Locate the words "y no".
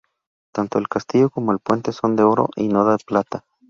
2.55-2.85